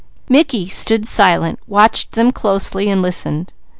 [0.27, 3.53] Mickey stood silent, watched them closely, and listened.